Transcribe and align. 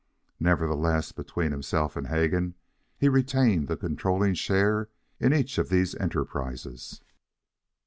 Nevertheless, 0.39 1.11
between 1.11 1.51
himself 1.51 1.95
and 1.95 2.07
Hegan, 2.07 2.55
he 2.97 3.07
retained 3.07 3.67
the 3.67 3.77
controlling 3.77 4.33
share 4.33 4.89
in 5.19 5.31
each 5.31 5.59
of 5.59 5.69
these 5.69 5.93
enterprises. 5.93 7.01